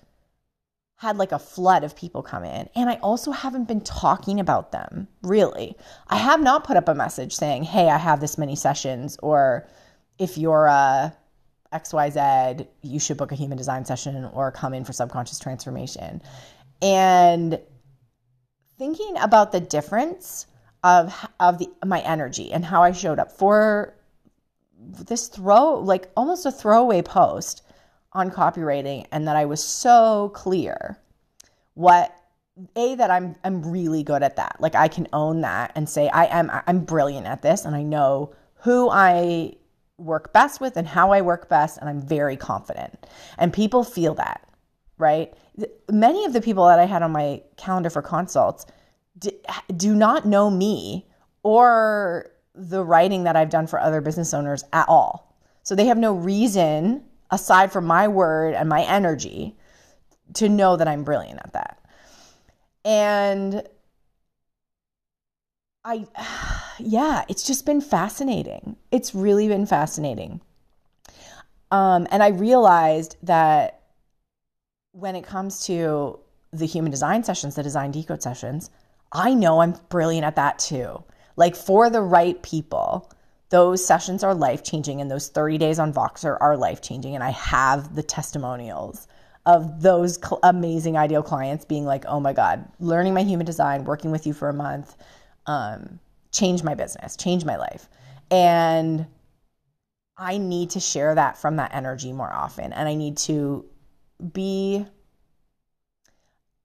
had 1.02 1.18
like 1.18 1.32
a 1.32 1.40
flood 1.40 1.84
of 1.84 1.96
people 1.96 2.22
come 2.22 2.44
in. 2.44 2.70
And 2.76 2.88
I 2.88 2.98
also 2.98 3.32
haven't 3.32 3.68
been 3.68 3.82
talking 3.82 4.40
about 4.40 4.72
them, 4.72 5.08
really. 5.24 5.76
I 6.10 6.18
have 6.18 6.40
not 6.40 6.64
put 6.64 6.78
up 6.78 6.88
a 6.88 6.94
message 6.94 7.36
saying, 7.36 7.64
hey, 7.64 7.90
I 7.90 7.98
have 7.98 8.20
this 8.22 8.38
many 8.38 8.56
sessions, 8.56 9.18
or 9.24 9.68
if 10.20 10.38
you're 10.38 10.68
a 10.68 11.12
XYZ, 11.74 12.68
you 12.84 13.00
should 13.00 13.18
book 13.18 13.32
a 13.32 13.36
human 13.36 13.58
design 13.58 13.84
session 13.84 14.26
or 14.26 14.52
come 14.52 14.76
in 14.76 14.86
for 14.86 14.94
subconscious 14.94 15.40
transformation. 15.40 16.22
And 16.84 17.60
thinking 18.78 19.18
about 19.18 19.54
the 19.54 19.60
difference 19.60 20.46
of 20.84 21.16
of 21.40 21.58
the 21.58 21.68
my 21.84 22.02
energy 22.02 22.52
and 22.54 22.64
how 22.64 22.84
I 22.84 22.92
showed 22.92 23.18
up 23.18 23.32
for 23.32 23.96
this 24.78 25.30
throw 25.30 25.80
like 25.80 26.12
almost 26.16 26.46
a 26.46 26.52
throwaway 26.52 27.02
post 27.02 27.64
on 28.14 28.30
copywriting 28.32 29.06
and 29.12 29.28
that 29.28 29.36
I 29.36 29.46
was 29.46 29.64
so 29.64 30.32
clear 30.34 31.00
what 31.74 32.16
a 32.76 32.96
that 32.96 33.10
I'm 33.10 33.36
I'm 33.44 33.64
really 33.64 34.04
good 34.04 34.24
at 34.24 34.36
that. 34.36 34.58
Like 34.60 34.76
I 34.76 34.88
can 34.88 35.08
own 35.14 35.42
that 35.42 35.72
and 35.76 35.90
say 35.90 36.10
I 36.10 36.26
am 36.26 36.52
I'm 36.68 36.84
brilliant 36.84 37.26
at 37.26 37.42
this 37.42 37.66
and 37.66 37.76
I 37.76 37.84
know 37.84 38.34
who 38.56 38.90
I 38.90 39.54
work 39.98 40.34
best 40.34 40.60
with 40.60 40.78
and 40.78 40.88
how 40.88 41.12
I 41.12 41.22
work 41.22 41.48
best 41.48 41.78
and 41.78 41.90
I'm 41.90 42.02
very 42.02 42.36
confident. 42.36 43.08
And 43.38 43.54
people 43.54 43.84
feel 43.84 44.16
that, 44.16 44.48
right? 44.98 45.34
Many 45.90 46.26
of 46.26 46.34
the 46.34 46.42
people 46.42 46.66
that 46.68 46.80
I 46.80 46.86
had 46.86 47.04
on 47.04 47.12
my 47.12 47.42
calendar 47.58 47.90
for 47.90 48.02
consults 48.02 48.66
do 49.78 49.96
not 49.96 50.26
know 50.26 50.50
me 50.50 51.08
or 51.44 52.32
the 52.56 52.84
writing 52.84 53.24
that 53.24 53.36
I've 53.36 53.50
done 53.50 53.68
for 53.68 53.80
other 53.80 54.02
business 54.02 54.34
owners 54.34 54.64
at 54.74 54.88
all. 54.90 55.38
So 55.64 55.76
they 55.76 55.86
have 55.86 55.98
no 55.98 56.14
reason 56.14 57.04
aside 57.32 57.72
from 57.72 57.86
my 57.86 58.08
word 58.08 58.54
and 58.54 58.70
my 58.70 58.84
energy, 58.84 59.56
to 60.34 60.50
know 60.50 60.78
that 60.78 60.88
I'm 60.88 61.04
brilliant 61.04 61.40
at 61.44 61.54
that. 61.54 61.80
And 62.86 63.64
I, 65.84 66.08
yeah, 66.80 67.24
it's 67.28 67.44
just 67.44 67.66
been 67.66 67.82
fascinating. 67.82 68.76
It's 68.92 69.16
really 69.16 69.48
been 69.48 69.66
fascinating. 69.66 70.42
Um, 71.72 72.08
and 72.12 72.22
I 72.22 72.30
realized 72.30 73.16
that 73.24 73.82
when 74.92 75.16
it 75.16 75.24
comes 75.24 75.66
to 75.68 76.20
the 76.52 76.66
human 76.66 76.92
design 76.92 77.24
sessions, 77.24 77.56
the 77.56 77.64
design 77.64 77.92
decode 77.92 78.22
sessions, 78.22 78.70
I 79.14 79.34
know 79.34 79.62
I'm 79.62 79.76
brilliant 79.90 80.26
at 80.26 80.36
that 80.36 80.60
too. 80.60 81.04
Like 81.38 81.56
for 81.56 81.90
the 81.90 82.02
right 82.02 82.42
people, 82.44 83.10
those 83.52 83.86
sessions 83.86 84.24
are 84.24 84.34
life 84.34 84.64
changing, 84.64 85.02
and 85.02 85.12
those 85.12 85.28
30 85.28 85.58
days 85.58 85.78
on 85.78 85.94
Voxer 85.94 86.38
are 86.40 86.58
life 86.58 86.82
changing. 86.82 87.16
And 87.16 87.24
I 87.24 87.32
have 87.32 87.96
the 87.96 88.02
testimonials 88.02 89.08
of 89.46 89.82
those 89.82 90.16
cl- 90.16 90.40
amazing 90.42 90.98
ideal 90.98 91.22
clients 91.22 91.66
being 91.66 91.86
like, 91.86 92.06
oh 92.08 92.20
my 92.20 92.32
God, 92.32 92.66
learning 92.80 93.14
my 93.14 93.24
human 93.24 93.46
design, 93.46 93.84
working 93.84 94.10
with 94.10 94.26
you 94.26 94.34
for 94.34 94.48
a 94.48 94.54
month, 94.54 94.96
um, 95.48 96.00
changed 96.32 96.64
my 96.64 96.76
business, 96.76 97.18
changed 97.18 97.46
my 97.46 97.58
life. 97.58 97.90
And 98.30 99.06
I 100.18 100.38
need 100.38 100.70
to 100.72 100.80
share 100.80 101.14
that 101.16 101.38
from 101.38 101.58
that 101.58 101.76
energy 101.76 102.14
more 102.14 102.32
often. 102.32 102.72
And 102.72 102.88
I 102.88 102.96
need 102.96 103.18
to 103.18 103.66
be 104.32 104.86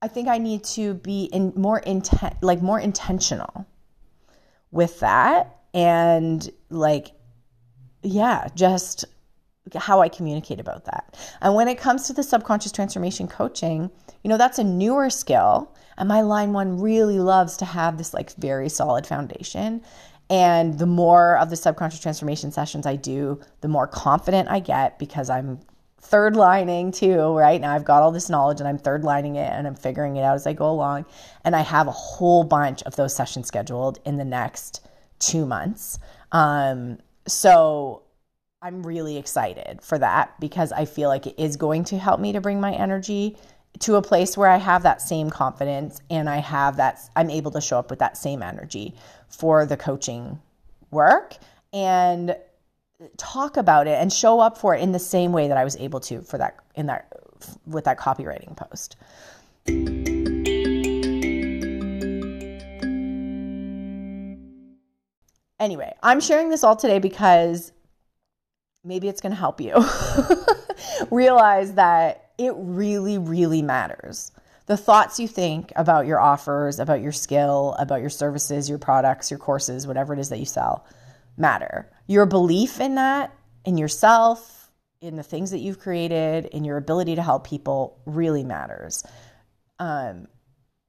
I 0.03 0.09
think 0.09 0.29
I 0.29 0.39
need 0.39 0.63
to 0.65 0.95
be 0.95 1.25
in 1.25 1.53
more 1.57 1.79
intent 1.81 2.43
like 2.43 2.63
more 2.63 2.79
intentional 2.79 3.67
with 4.71 5.01
that 5.01 5.56
and 5.77 6.51
like 6.71 7.13
yeah, 8.03 8.49
just 8.55 9.05
how 9.75 10.01
I 10.01 10.09
communicate 10.09 10.61
about 10.61 10.85
that. 10.85 11.17
And 11.41 11.55
when 11.55 11.69
it 11.69 11.79
comes 11.79 12.07
to 12.07 12.13
the 12.13 12.23
subconscious 12.23 12.73
transformation 12.73 13.27
coaching, 13.27 13.91
you 14.23 14.31
know, 14.31 14.39
that's 14.39 14.59
a 14.59 14.65
newer 14.65 15.11
skill. 15.11 15.75
And 15.99 16.09
my 16.09 16.21
line 16.21 16.53
one 16.53 16.81
really 16.81 17.19
loves 17.19 17.57
to 17.59 17.65
have 17.65 17.99
this 17.99 18.15
like 18.15 18.33
very 18.35 18.69
solid 18.69 19.07
foundation. 19.07 19.83
And 20.31 20.79
the 20.79 20.87
more 20.87 21.39
of 21.39 21.51
the 21.51 21.57
subconscious 21.57 22.01
transformation 22.01 22.53
sessions 22.53 22.87
I 22.87 22.97
do, 22.97 23.41
the 23.61 23.69
more 23.69 23.87
confident 23.87 24.49
I 24.49 24.61
get 24.61 24.99
because 24.99 25.31
I'm 25.31 25.61
third 26.01 26.37
lining 26.37 26.93
too, 26.93 27.37
right? 27.37 27.61
Now 27.61 27.73
I've 27.73 27.85
got 27.85 28.03
all 28.03 28.13
this 28.13 28.31
knowledge 28.31 28.61
and 28.61 28.69
I'm 28.69 28.79
third 28.79 29.03
lining 29.03 29.35
it 29.37 29.51
and 29.53 29.67
I'm 29.67 29.75
figuring 29.75 30.17
it 30.17 30.23
out 30.23 30.37
as 30.37 30.47
I 30.47 30.53
go 30.53 30.71
along. 30.71 31.07
And 31.45 31.57
I 31.57 31.63
have 31.63 31.89
a 31.89 31.93
whole 31.93 32.45
bunch 32.45 32.83
of 32.85 32.95
those 32.95 33.15
sessions 33.15 33.49
scheduled 33.49 33.99
in 34.05 34.17
the 34.17 34.25
next 34.25 34.86
two 35.19 35.47
months. 35.47 35.99
Um, 36.33 36.99
so 37.27 38.03
I'm 38.63 38.83
really 38.83 39.17
excited 39.17 39.81
for 39.83 39.99
that 39.99 40.39
because 40.41 40.73
I 40.73 40.85
feel 40.85 41.09
like 41.09 41.27
it 41.27 41.35
is 41.39 41.57
going 41.57 41.85
to 41.85 41.99
help 41.99 42.21
me 42.21 42.33
to 42.33 42.41
bring 42.41 42.61
my 42.61 42.73
energy 42.73 43.37
to 43.81 43.97
a 43.97 44.03
place 44.03 44.37
where 44.37 44.49
I 44.49 44.57
have 44.57 44.83
that 44.85 45.03
same 45.03 45.31
confidence 45.31 46.01
and 46.11 46.29
I 46.29 46.39
have 46.39 46.77
that, 46.79 47.01
I'm 47.15 47.31
able 47.31 47.51
to 47.53 47.61
show 47.61 47.79
up 47.79 47.91
with 47.91 47.99
that 47.99 48.17
same 48.17 48.43
energy 48.43 48.95
for 49.29 49.67
the 49.67 49.77
coaching 49.77 50.41
work 50.91 51.37
and 51.73 52.37
talk 53.19 53.59
about 53.59 53.87
it 53.87 54.01
and 54.01 54.11
show 54.13 54.41
up 54.41 54.57
for 54.57 54.75
it 54.75 54.81
in 54.81 54.93
the 54.93 54.99
same 54.99 55.33
way 55.33 55.49
that 55.49 55.59
I 55.59 55.65
was 55.65 55.77
able 55.77 56.01
to 56.01 56.23
for 56.23 56.39
that, 56.39 56.57
in 56.75 56.87
that, 56.87 57.13
with 57.67 57.85
that 57.85 57.99
copywriting 57.99 58.57
post. 58.57 58.97
Anyway, 65.59 65.95
I'm 66.03 66.21
sharing 66.21 66.51
this 66.51 66.65
all 66.65 66.77
today 66.77 66.99
because 66.99 67.73
maybe 68.85 69.09
it's 69.09 69.21
going 69.21 69.33
to 69.33 69.39
help 69.39 69.61
you 69.61 69.75
realize 71.11 71.75
that 71.75 72.31
it 72.39 72.53
really, 72.57 73.19
really 73.19 73.63
matters. 73.63 74.33
The 74.67 74.77
thoughts 74.77 75.21
you 75.21 75.29
think 75.29 75.73
about 75.77 76.07
your 76.07 76.21
offers, 76.21 76.79
about 76.79 77.01
your 77.01 77.13
skill, 77.13 77.75
about 77.79 78.01
your 78.01 78.11
services, 78.11 78.69
your 78.69 78.79
products, 78.79 79.31
your 79.31 79.39
courses, 79.39 79.87
whatever 79.87 80.13
it 80.13 80.19
is 80.19 80.29
that 80.29 80.39
you 80.39 80.45
sell, 80.45 80.85
matter. 81.37 81.91
Your 82.07 82.27
belief 82.27 82.81
in 82.81 82.97
that, 82.97 83.33
in 83.65 83.79
yourself, 83.79 84.71
in 85.01 85.17
the 85.17 85.23
things 85.23 85.53
that 85.53 85.59
you've 85.59 85.79
created, 85.79 86.47
in 86.47 86.65
your 86.65 86.77
ability 86.77 87.15
to 87.15 87.23
help 87.23 87.47
people 87.47 88.01
really 88.07 88.45
matters. 88.45 89.05
Um, 89.79 90.27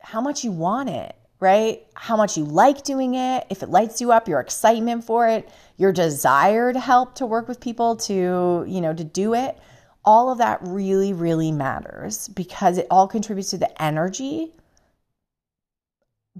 how 0.01 0.21
much 0.21 0.43
you 0.43 0.51
want 0.51 0.89
it, 0.89 1.15
right? 1.39 1.83
How 1.93 2.17
much 2.17 2.37
you 2.37 2.45
like 2.45 2.83
doing 2.83 3.15
it, 3.15 3.45
if 3.49 3.61
it 3.61 3.69
lights 3.69 4.01
you 4.01 4.11
up, 4.11 4.27
your 4.27 4.39
excitement 4.39 5.03
for 5.03 5.27
it, 5.27 5.49
your 5.77 5.91
desire 5.91 6.73
to 6.73 6.79
help 6.79 7.15
to 7.15 7.25
work 7.25 7.47
with 7.47 7.59
people 7.59 7.95
to, 7.97 8.65
you 8.67 8.81
know, 8.81 8.93
to 8.93 9.03
do 9.03 9.33
it. 9.33 9.57
All 10.03 10.31
of 10.31 10.37
that 10.39 10.59
really, 10.61 11.13
really 11.13 11.51
matters 11.51 12.27
because 12.29 12.77
it 12.77 12.87
all 12.89 13.07
contributes 13.07 13.51
to 13.51 13.57
the 13.57 13.81
energy 13.81 14.53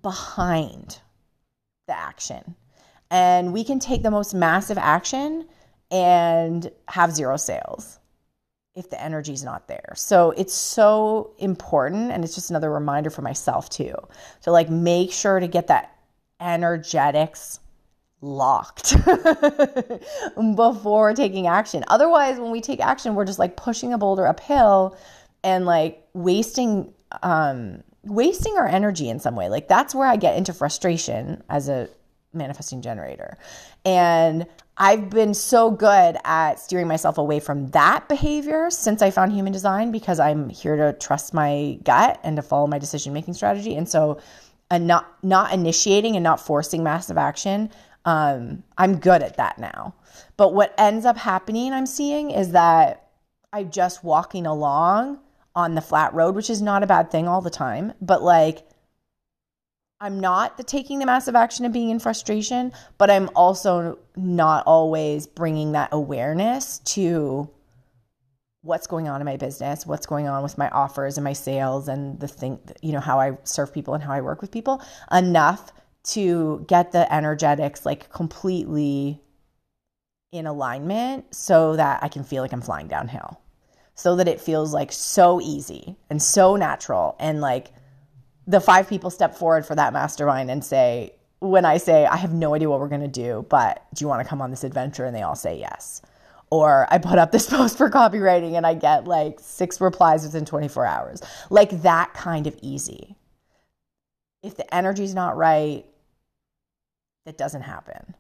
behind 0.02 1.00
the 1.88 1.98
action. 1.98 2.56
And 3.12 3.54
we 3.54 3.64
can 3.64 3.80
take 3.80 4.04
the 4.04 4.12
most 4.12 4.34
massive 4.34 4.78
action 4.78 5.48
and 5.92 6.72
have 6.88 7.12
zero 7.14 7.38
sales 7.38 8.00
if 8.78 8.92
the 8.92 9.02
energy 9.02 9.34
is 9.34 9.44
not 9.44 9.68
there. 9.68 9.94
So 9.96 10.32
it's 10.32 10.54
so 10.54 11.32
important 11.40 12.12
and 12.12 12.24
it's 12.24 12.36
just 12.36 12.52
another 12.52 12.72
reminder 12.72 13.10
for 13.10 13.24
myself 13.24 13.70
too. 13.70 13.96
To 14.44 14.52
like 14.52 14.70
make 14.70 15.12
sure 15.12 15.40
to 15.40 15.48
get 15.48 15.68
that 15.68 15.98
energetics 16.40 17.60
locked 18.22 18.96
before 20.56 21.14
taking 21.16 21.48
action. 21.48 21.84
Otherwise, 21.88 22.40
when 22.40 22.52
we 22.52 22.62
take 22.62 22.80
action, 22.80 23.16
we're 23.16 23.26
just 23.26 23.40
like 23.40 23.58
pushing 23.58 23.94
a 23.94 23.98
boulder 23.98 24.28
uphill 24.28 24.96
and 25.44 25.66
like 25.66 26.08
wasting 26.14 26.94
um 27.24 27.84
wasting 28.04 28.58
our 28.58 28.68
energy 28.68 29.10
in 29.10 29.20
some 29.20 29.36
way. 29.36 29.50
Like 29.50 29.68
that's 29.68 29.96
where 29.96 30.08
I 30.08 30.18
get 30.18 30.38
into 30.38 30.54
frustration 30.54 31.44
as 31.50 31.68
a 31.68 31.90
manifesting 32.34 32.82
generator. 32.82 33.38
And 33.86 34.46
I've 34.78 35.10
been 35.10 35.34
so 35.34 35.72
good 35.72 36.18
at 36.24 36.60
steering 36.60 36.88
myself 36.88 37.18
away 37.18 37.40
from 37.40 37.68
that 37.72 38.08
behavior 38.08 38.70
since 38.70 39.02
I 39.02 39.10
found 39.10 39.34
human 39.34 39.52
design 39.52 39.92
because 39.92 40.20
I'm 40.20 40.50
here 40.50 40.76
to 40.76 40.94
trust 40.94 41.34
my 41.34 41.80
gut 41.84 42.20
and 42.24 42.36
to 42.36 42.44
follow 42.44 42.68
my 42.68 42.78
decision 42.78 43.14
making 43.14 43.34
strategy. 43.34 43.76
And 43.76 43.90
so, 43.90 44.20
and 44.70 44.86
not 44.86 45.24
not 45.24 45.54
initiating 45.54 46.16
and 46.16 46.24
not 46.24 46.40
forcing 46.40 46.84
massive 46.84 47.18
action, 47.18 47.72
um, 48.06 48.64
I'm 48.78 49.00
good 49.00 49.24
at 49.24 49.38
that 49.38 49.58
now. 49.58 49.96
But 50.36 50.54
what 50.54 50.76
ends 50.78 51.06
up 51.06 51.18
happening, 51.18 51.74
I'm 51.74 51.86
seeing, 51.86 52.32
is 52.32 52.52
that 52.52 53.10
I'm 53.52 53.72
just 53.72 54.04
walking 54.04 54.46
along 54.46 55.20
on 55.56 55.74
the 55.74 55.82
flat 55.82 56.14
road, 56.14 56.36
which 56.36 56.50
is 56.52 56.62
not 56.62 56.84
a 56.84 56.88
bad 56.88 57.10
thing 57.10 57.28
all 57.28 57.42
the 57.42 57.50
time. 57.50 57.94
But 58.00 58.22
like 58.22 58.67
I'm 60.00 60.20
not 60.20 60.68
taking 60.68 61.00
the 61.00 61.06
massive 61.08 61.36
action 61.36 61.66
of 61.66 61.74
being 61.74 61.90
in 61.90 62.00
frustration, 62.00 62.72
but 62.98 63.10
I'm 63.10 63.30
also 63.36 63.98
not 64.16 64.66
always 64.68 65.26
bringing 65.26 65.72
that 65.72 65.90
awareness 65.92 66.80
to 66.80 67.50
what's 68.62 68.86
going 68.86 69.08
on 69.08 69.22
in 69.22 69.26
my 69.26 69.38
business, 69.38 69.88
what's 69.88 70.06
going 70.06 70.28
on 70.28 70.44
with 70.44 70.58
my 70.58 70.70
offers 70.70 71.18
and 71.18 71.24
my 71.24 71.34
sales 71.34 71.88
and 71.88 72.20
the 72.20 72.28
thing, 72.28 72.60
you 72.82 72.92
know, 72.92 73.00
how 73.00 73.20
I 73.20 73.38
serve 73.44 73.74
people 73.74 73.96
and 73.96 74.04
how 74.04 74.14
I 74.14 74.22
work 74.22 74.42
with 74.42 74.52
people 74.52 74.84
enough 75.12 75.72
to 76.04 76.64
get 76.68 76.92
the 76.92 77.12
energetics 77.12 77.86
like 77.86 78.12
completely 78.12 79.22
in 80.32 80.46
alignment 80.46 81.34
so 81.34 81.76
that 81.76 82.04
I 82.04 82.08
can 82.08 82.24
feel 82.24 82.44
like 82.44 82.52
I'm 82.52 82.62
flying 82.62 82.88
downhill. 82.88 83.42
So 83.96 84.16
that 84.18 84.28
it 84.28 84.40
feels 84.40 84.74
like 84.74 84.92
so 84.92 85.42
easy 85.42 85.96
and 86.10 86.22
so 86.22 86.56
natural 86.56 87.16
and 87.20 87.42
like 87.42 87.72
the 88.48 88.62
five 88.62 88.88
people 88.88 89.10
step 89.10 89.36
forward 89.36 89.66
for 89.66 89.76
that 89.76 89.94
mastermind 89.94 90.50
and 90.50 90.64
say, 90.64 91.14
when 91.40 91.66
I 91.66 91.78
say, 91.78 92.06
I 92.06 92.16
have 92.16 92.34
no 92.34 92.56
idea 92.56 92.70
what 92.70 92.80
we're 92.80 92.88
going 92.88 93.02
to 93.02 93.08
do, 93.08 93.46
but 93.50 93.86
do 93.94 94.04
you 94.04 94.08
want 94.08 94.24
to 94.24 94.28
come 94.28 94.42
on 94.42 94.50
this 94.50 94.64
adventure? 94.64 95.06
And 95.06 95.16
they 95.16 95.22
all 95.22 95.36
say 95.36 95.60
yes. 95.60 96.02
Or 96.50 96.88
I 96.90 96.98
put 96.98 97.20
up 97.20 97.32
this 97.32 97.50
post 97.50 97.78
for 97.78 97.90
copywriting 97.90 98.56
and 98.56 98.66
I 98.66 98.74
get 98.74 99.06
like 99.06 99.40
six 99.40 99.80
replies 99.82 100.24
within 100.24 100.46
24 100.46 100.86
hours. 100.86 101.22
Like 101.50 101.82
that 101.82 102.14
kind 102.14 102.48
of 102.48 102.58
easy. 102.62 103.16
If 104.42 104.56
the 104.56 104.74
energy's 104.74 105.14
not 105.14 105.36
right, 105.36 105.86
it 107.26 107.38
doesn't 107.38 107.64
happen. 107.64 108.16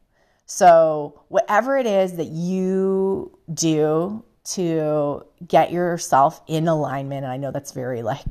So, 0.45 1.23
whatever 1.27 1.77
it 1.77 1.85
is 1.85 2.13
that 2.13 2.27
you 2.27 3.37
do 3.53 4.23
to 4.51 5.25
get 5.45 5.71
yourself 5.71 6.41
in 6.47 6.67
alignment, 6.67 7.23
and 7.23 7.31
I 7.31 7.37
know 7.37 7.51
that's 7.51 7.71
very 7.71 8.01
like 8.01 8.25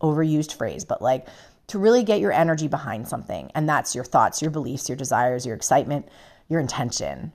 overused 0.00 0.56
phrase, 0.56 0.84
but 0.84 1.00
like 1.00 1.26
to 1.68 1.78
really 1.78 2.02
get 2.02 2.20
your 2.20 2.32
energy 2.32 2.68
behind 2.68 3.08
something. 3.08 3.50
And 3.54 3.68
that's 3.68 3.94
your 3.94 4.04
thoughts, 4.04 4.42
your 4.42 4.50
beliefs, 4.50 4.88
your 4.88 4.96
desires, 4.96 5.46
your 5.46 5.56
excitement, 5.56 6.08
your 6.48 6.60
intention. 6.60 7.32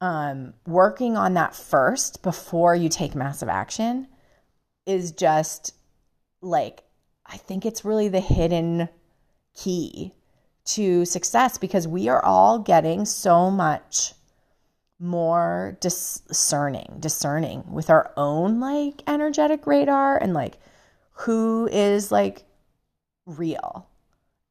Um, 0.00 0.54
working 0.66 1.16
on 1.16 1.34
that 1.34 1.54
first 1.54 2.22
before 2.22 2.74
you 2.74 2.88
take 2.88 3.14
massive 3.14 3.48
action 3.48 4.08
is 4.84 5.12
just 5.12 5.74
like, 6.42 6.82
I 7.24 7.36
think 7.36 7.64
it's 7.64 7.84
really 7.84 8.08
the 8.08 8.20
hidden 8.20 8.88
key 9.54 10.12
to 10.64 11.04
success 11.04 11.56
because 11.56 11.88
we 11.88 12.08
are 12.08 12.24
all 12.24 12.58
getting 12.58 13.04
so 13.04 13.50
much 13.50 14.14
more 15.02 15.76
discerning, 15.80 16.96
discerning 17.00 17.64
with 17.70 17.90
our 17.90 18.12
own 18.16 18.60
like 18.60 19.02
energetic 19.06 19.66
radar 19.66 20.16
and 20.16 20.32
like 20.32 20.58
who 21.12 21.68
is 21.72 22.12
like 22.12 22.44
real 23.26 23.88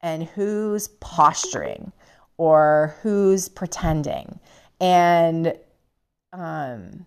and 0.01 0.23
who's 0.23 0.89
posturing 0.99 1.93
or 2.37 2.95
who's 3.01 3.47
pretending 3.47 4.39
and 4.81 5.55
um, 6.33 7.05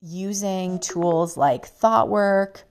using 0.00 0.78
tools 0.78 1.36
like 1.36 1.66
thought 1.66 2.08
work 2.08 2.64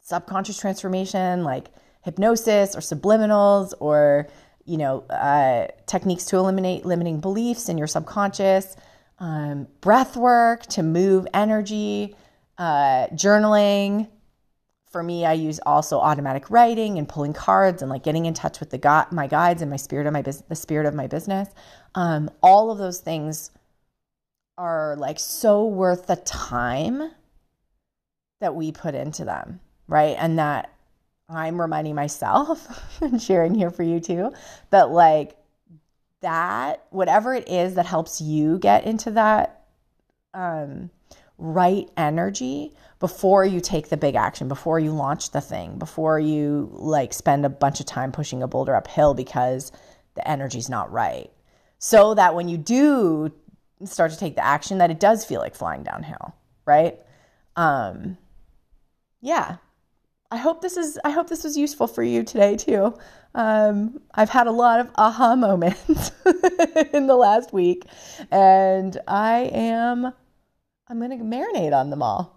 subconscious 0.00 0.58
transformation 0.58 1.44
like 1.44 1.66
hypnosis 2.02 2.74
or 2.74 2.80
subliminals 2.80 3.74
or 3.80 4.26
you 4.68 4.76
know 4.76 5.00
uh, 5.10 5.68
techniques 5.86 6.24
to 6.26 6.36
eliminate 6.36 6.84
limiting 6.84 7.20
beliefs 7.20 7.68
in 7.68 7.78
your 7.78 7.86
subconscious 7.86 8.76
um, 9.18 9.66
breath 9.80 10.16
work 10.16 10.66
to 10.66 10.82
move 10.82 11.26
energy 11.34 12.14
uh, 12.58 13.06
journaling. 13.08 14.08
For 14.90 15.02
me 15.02 15.26
i 15.26 15.34
use 15.34 15.60
also 15.66 15.98
automatic 15.98 16.50
writing 16.50 16.98
and 16.98 17.08
pulling 17.08 17.34
cards 17.34 17.82
and 17.82 17.90
like 17.90 18.02
getting 18.02 18.26
in 18.26 18.34
touch 18.34 18.58
with 18.60 18.70
the 18.70 18.78
gu- 18.78 19.14
my 19.14 19.26
guides 19.26 19.60
and 19.60 19.70
my 19.70 19.76
spirit 19.76 20.06
of 20.06 20.12
my 20.12 20.22
business 20.22 20.46
the 20.48 20.56
spirit 20.56 20.86
of 20.86 20.94
my 20.94 21.06
business. 21.06 21.48
Um, 21.94 22.30
all 22.42 22.70
of 22.70 22.78
those 22.78 23.00
things 23.00 23.50
are 24.56 24.96
like 24.96 25.18
so 25.18 25.66
worth 25.66 26.06
the 26.06 26.16
time 26.16 27.10
that 28.40 28.54
we 28.54 28.72
put 28.72 28.94
into 28.94 29.24
them 29.24 29.60
right? 29.88 30.16
And 30.18 30.38
that 30.38 30.72
i'm 31.28 31.60
reminding 31.60 31.94
myself 31.94 32.98
and 33.02 33.20
sharing 33.20 33.54
here 33.54 33.70
for 33.70 33.82
you 33.82 34.00
too 34.00 34.32
that 34.70 34.90
like 34.90 35.36
that 36.20 36.84
whatever 36.90 37.34
it 37.34 37.48
is 37.48 37.74
that 37.74 37.86
helps 37.86 38.20
you 38.20 38.58
get 38.58 38.84
into 38.84 39.10
that 39.12 39.58
um, 40.34 40.90
right 41.36 41.88
energy 41.96 42.74
before 42.98 43.44
you 43.44 43.60
take 43.60 43.88
the 43.88 43.96
big 43.96 44.16
action, 44.16 44.48
before 44.48 44.80
you 44.80 44.90
launch 44.90 45.30
the 45.30 45.40
thing, 45.40 45.78
before 45.78 46.18
you 46.18 46.68
like 46.72 47.12
spend 47.12 47.44
a 47.46 47.48
bunch 47.48 47.80
of 47.80 47.86
time 47.86 48.10
pushing 48.10 48.42
a 48.42 48.48
boulder 48.48 48.74
uphill 48.74 49.14
because 49.14 49.70
the 50.14 50.28
energy's 50.28 50.68
not 50.68 50.90
right. 50.90 51.30
So 51.78 52.14
that 52.14 52.34
when 52.34 52.48
you 52.48 52.58
do 52.58 53.32
start 53.84 54.10
to 54.10 54.18
take 54.18 54.34
the 54.34 54.44
action 54.44 54.78
that 54.78 54.90
it 54.90 54.98
does 54.98 55.24
feel 55.24 55.40
like 55.40 55.54
flying 55.54 55.84
downhill, 55.84 56.34
right? 56.66 56.98
Um 57.54 58.18
yeah. 59.20 59.56
I 60.30 60.36
hope 60.36 60.60
this 60.60 60.76
is 60.76 60.98
I 61.04 61.10
hope 61.10 61.28
this 61.28 61.42
was 61.42 61.56
useful 61.56 61.86
for 61.86 62.02
you 62.02 62.22
today 62.22 62.56
too. 62.56 62.94
Um, 63.34 64.00
I've 64.14 64.28
had 64.28 64.46
a 64.46 64.52
lot 64.52 64.80
of 64.80 64.90
aha 64.96 65.36
moments 65.36 66.10
in 66.92 67.06
the 67.06 67.16
last 67.16 67.52
week, 67.52 67.84
and 68.30 68.98
I 69.08 69.50
am 69.52 70.12
I'm 70.88 71.00
to 71.00 71.24
marinate 71.24 71.72
on 71.72 71.88
them 71.88 72.02
all. 72.02 72.34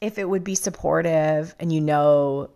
If 0.00 0.18
it 0.18 0.28
would 0.28 0.44
be 0.44 0.54
supportive 0.54 1.54
and 1.60 1.72
you 1.72 1.80
know, 1.80 2.50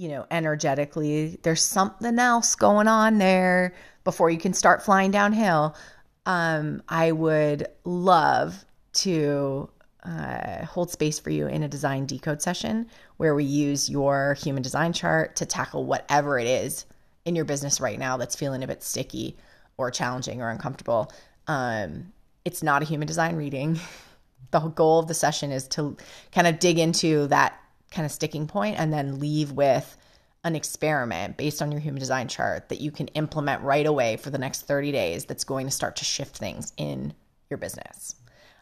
you 0.00 0.08
know, 0.08 0.24
energetically, 0.30 1.38
there's 1.42 1.62
something 1.62 2.18
else 2.18 2.54
going 2.54 2.88
on 2.88 3.18
there 3.18 3.74
before 4.02 4.30
you 4.30 4.38
can 4.38 4.54
start 4.54 4.82
flying 4.82 5.10
downhill. 5.10 5.76
Um, 6.24 6.82
I 6.88 7.12
would 7.12 7.66
love 7.84 8.64
to 8.94 9.68
uh, 10.02 10.64
hold 10.64 10.90
space 10.90 11.18
for 11.18 11.28
you 11.28 11.48
in 11.48 11.62
a 11.62 11.68
design 11.68 12.06
decode 12.06 12.40
session 12.40 12.86
where 13.18 13.34
we 13.34 13.44
use 13.44 13.90
your 13.90 14.38
human 14.40 14.62
design 14.62 14.94
chart 14.94 15.36
to 15.36 15.44
tackle 15.44 15.84
whatever 15.84 16.38
it 16.38 16.46
is 16.46 16.86
in 17.26 17.36
your 17.36 17.44
business 17.44 17.78
right 17.78 17.98
now 17.98 18.16
that's 18.16 18.34
feeling 18.34 18.62
a 18.62 18.66
bit 18.66 18.82
sticky 18.82 19.36
or 19.76 19.90
challenging 19.90 20.40
or 20.40 20.48
uncomfortable. 20.48 21.12
Um, 21.46 22.14
it's 22.46 22.62
not 22.62 22.80
a 22.80 22.86
human 22.86 23.06
design 23.06 23.36
reading. 23.36 23.78
the 24.50 24.60
goal 24.60 25.00
of 25.00 25.08
the 25.08 25.14
session 25.14 25.52
is 25.52 25.68
to 25.68 25.98
kind 26.32 26.46
of 26.46 26.58
dig 26.58 26.78
into 26.78 27.26
that 27.26 27.60
kind 27.90 28.06
of 28.06 28.12
sticking 28.12 28.46
point 28.46 28.78
and 28.78 28.92
then 28.92 29.18
leave 29.18 29.52
with 29.52 29.96
an 30.44 30.56
experiment 30.56 31.36
based 31.36 31.60
on 31.60 31.70
your 31.70 31.80
human 31.80 32.00
design 32.00 32.28
chart 32.28 32.68
that 32.68 32.80
you 32.80 32.90
can 32.90 33.08
implement 33.08 33.62
right 33.62 33.86
away 33.86 34.16
for 34.16 34.30
the 34.30 34.38
next 34.38 34.62
30 34.62 34.92
days 34.92 35.24
that's 35.26 35.44
going 35.44 35.66
to 35.66 35.72
start 35.72 35.96
to 35.96 36.04
shift 36.04 36.36
things 36.36 36.72
in 36.76 37.12
your 37.50 37.58
business. 37.58 38.14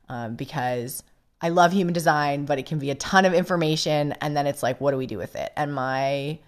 Um, 0.08 0.34
because 0.34 1.02
I 1.40 1.50
love 1.50 1.72
human 1.72 1.94
design, 1.94 2.46
but 2.46 2.58
it 2.58 2.66
can 2.66 2.78
be 2.78 2.90
a 2.90 2.94
ton 2.96 3.24
of 3.24 3.34
information. 3.34 4.12
And 4.20 4.36
then 4.36 4.46
it's 4.46 4.62
like, 4.62 4.80
what 4.80 4.90
do 4.90 4.96
we 4.96 5.06
do 5.06 5.18
with 5.18 5.36
it? 5.36 5.52
And 5.56 5.72
my 5.72 6.38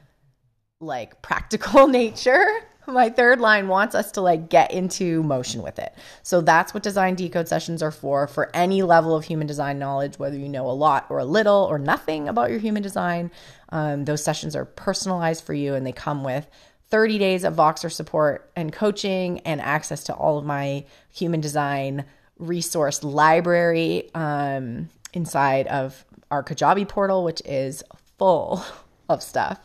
like 0.81 1.23
practical 1.23 1.87
nature, 1.88 2.45
my 2.87 3.11
third 3.11 3.40
line 3.40 3.69
wants 3.69 3.95
us 3.95 4.12
to 4.12 4.21
like 4.21 4.49
get 4.49 4.73
into 4.73 5.23
motion 5.23 5.62
with 5.62 5.79
it. 5.79 5.95
So 6.23 6.40
that's 6.40 6.75
what 6.75 6.83
design 6.83 7.14
decode 7.14 7.49
sessions 7.49 7.83
are 7.83 7.90
for, 7.90 8.27
for 8.27 8.55
any 8.55 8.83
level 8.83 9.14
of 9.14 9.25
human 9.25 9.47
design 9.47 9.79
knowledge, 9.79 10.19
whether 10.19 10.37
you 10.37 10.49
know 10.49 10.69
a 10.69 10.73
lot 10.73 11.07
or 11.09 11.19
a 11.19 11.25
little 11.25 11.66
or 11.71 11.79
nothing 11.79 12.29
about 12.29 12.51
your 12.51 12.59
human 12.59 12.83
design. 12.83 13.31
Um, 13.71 14.05
those 14.05 14.25
sessions 14.25 14.57
are 14.57 14.64
personalized 14.64 15.45
for 15.45 15.55
you 15.55 15.75
and 15.75 15.87
they 15.87 15.93
come 15.93 16.25
with 16.25 16.49
30 16.90 17.19
days 17.19 17.45
of 17.45 17.55
Voxer 17.55 17.90
support 17.90 18.51
and 18.57 18.73
coaching 18.73 19.40
and 19.40 19.61
access 19.61 20.05
to 20.05 20.14
all 20.14 20.38
of 20.38 20.45
my 20.45 20.85
human 21.12 21.40
design 21.40 22.05
resource 22.38 23.05
library 23.05 24.11
um, 24.14 24.88
inside 25.12 25.66
of 25.69 26.05
our 26.31 26.43
Kajabi 26.43 26.88
portal, 26.88 27.23
which 27.23 27.43
is 27.45 27.83
full 28.19 28.64
of 29.09 29.23
stuff. 29.23 29.59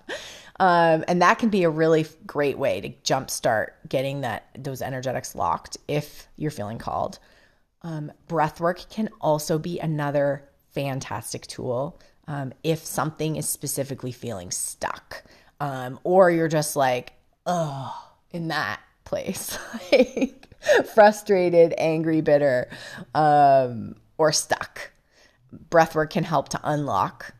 Um, 0.60 1.04
and 1.08 1.22
that 1.22 1.40
can 1.40 1.50
be 1.50 1.64
a 1.64 1.70
really 1.70 2.06
great 2.26 2.58
way 2.58 2.82
to 2.82 2.90
jumpstart 3.04 3.72
getting 3.90 4.22
that 4.22 4.48
those 4.58 4.82
energetics 4.82 5.36
locked 5.36 5.78
if 5.88 6.28
you're 6.38 6.52
feeling 6.52 6.78
called. 6.78 7.20
Um, 7.82 8.12
breath 8.28 8.60
work 8.60 8.90
can 8.90 9.10
also 9.20 9.60
be 9.60 9.80
another 9.80 10.48
fantastic 10.74 11.46
tool 11.48 12.00
um, 12.28 12.54
if 12.64 12.86
something 12.86 13.36
is 13.36 13.48
specifically 13.48 14.12
feeling 14.12 14.50
stuck, 14.50 15.24
um, 15.60 16.00
or 16.04 16.32
you're 16.32 16.48
just 16.48 16.76
like, 16.76 17.14
oh, 17.46 18.12
in 18.32 18.48
that 18.48 18.80
place. 19.04 19.58
like, 19.92 20.48
frustrated, 20.94 21.74
angry, 21.78 22.22
bitter, 22.22 22.70
um, 23.14 23.96
or 24.18 24.32
stuck. 24.32 24.92
Breathwork 25.70 26.10
can 26.10 26.24
help 26.24 26.50
to 26.50 26.60
unlock 26.64 27.34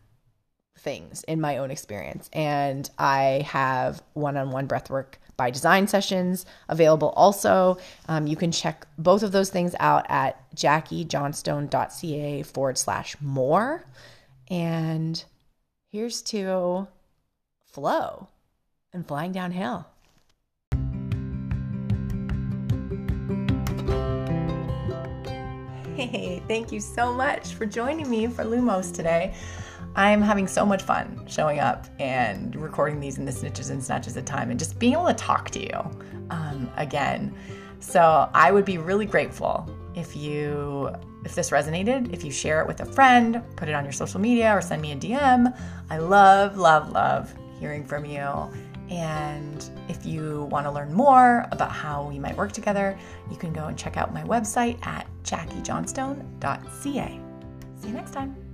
things 0.86 1.24
in 1.24 1.42
my 1.42 1.58
own 1.58 1.72
experience. 1.72 2.30
And 2.32 2.90
I 2.98 3.46
have 3.50 4.02
one 4.14 4.38
on 4.38 4.52
one 4.52 4.68
breathwork 4.70 5.16
by 5.36 5.50
design 5.50 5.88
sessions 5.88 6.46
available 6.70 7.10
also. 7.10 7.78
Um, 8.08 8.28
you 8.28 8.38
can 8.38 8.54
check 8.54 8.88
both 8.98 9.24
of 9.24 9.34
those 9.34 9.50
things 9.50 9.76
out 9.80 10.06
at 10.08 10.40
jackiejohnstone.ca 10.56 12.44
forward 12.44 12.78
slash 12.78 13.18
more. 13.20 13.84
And 14.50 15.22
here's 15.92 16.22
to 16.22 16.88
flow 17.66 18.30
and 18.94 19.06
flying 19.06 19.34
downhill. 19.34 19.88
Hey, 25.96 26.44
thank 26.50 26.74
you 26.74 26.82
so 26.82 27.14
much 27.14 27.54
for 27.54 27.66
joining 27.66 28.10
me 28.10 28.28
for 28.28 28.44
Lumos 28.44 28.94
today. 28.94 29.34
I'm 29.96 30.22
having 30.22 30.46
so 30.46 30.66
much 30.66 30.82
fun 30.82 31.24
showing 31.26 31.60
up 31.60 31.88
and 32.00 32.54
recording 32.58 33.00
these 33.00 33.18
in 33.18 33.24
the 33.24 33.32
snitches 33.32 33.72
and 33.72 33.82
snatches 33.82 34.18
of 34.18 34.26
time 34.26 34.50
and 34.50 34.60
just 34.60 34.78
being 34.78 34.92
able 34.92 35.06
to 35.06 35.14
talk 35.14 35.52
to 35.52 35.62
you 35.62 36.28
um, 36.32 36.70
again. 36.76 37.34
So 37.80 38.30
I 38.34 38.52
would 38.52 38.66
be 38.66 38.78
really 38.78 39.06
grateful 39.06 39.74
if 39.96 40.18
you 40.18 40.94
if 41.24 41.34
this 41.34 41.52
resonated, 41.52 42.12
if 42.12 42.26
you 42.26 42.32
share 42.32 42.60
it 42.60 42.68
with 42.68 42.82
a 42.82 42.86
friend, 42.86 43.42
put 43.56 43.70
it 43.70 43.74
on 43.74 43.86
your 43.86 43.94
social 43.94 44.20
media 44.20 44.52
or 44.52 44.60
send 44.60 44.82
me 44.82 44.92
a 44.92 44.98
DM. 44.98 45.58
I 45.90 45.98
love, 45.98 46.58
love, 46.58 46.92
love 46.92 47.34
hearing 47.58 47.86
from 47.86 48.04
you 48.04 48.52
and 48.90 49.70
if 49.88 50.06
you 50.06 50.44
want 50.52 50.66
to 50.66 50.72
learn 50.72 50.94
more 50.94 51.48
about 51.52 51.72
how 51.72 52.08
we 52.08 52.20
might 52.20 52.38
work 52.38 52.52
together, 52.52 52.98
you 53.32 53.38
can 53.38 53.52
go 53.52 53.66
and 53.66 53.78
check 53.78 53.98
out 53.98 54.14
my 54.14 54.24
website 54.24 54.86
at 54.86 55.08
jackiejohnstone.ca. 55.24 57.20
See 57.78 57.88
you 57.88 57.94
next 57.94 58.12
time. 58.12 58.45